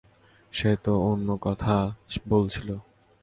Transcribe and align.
সে 0.53 0.71
তো 0.83 0.93
অন্য 1.01 1.27
কথা 1.41 1.75
বলছিল। 2.27 2.69